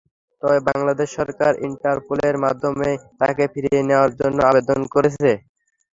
তবে 0.41 0.59
বাংলাদেশ 0.69 1.09
সরকার 1.17 1.53
ইন্টারপোলের 1.67 2.35
মাধ্যমে 2.45 2.89
তাঁকে 3.19 3.45
ফিরিয়ে 3.53 3.81
নেওয়ার 3.89 4.11
জন্য 4.19 4.37
আবেদন 4.49 4.79
করেছে। 4.93 5.29